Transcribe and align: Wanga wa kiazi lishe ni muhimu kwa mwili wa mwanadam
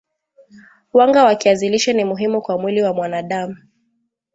Wanga 0.93 1.23
wa 1.25 1.35
kiazi 1.35 1.69
lishe 1.69 1.93
ni 1.93 2.03
muhimu 2.03 2.41
kwa 2.41 2.57
mwili 2.57 2.81
wa 2.83 2.93
mwanadam 2.93 3.57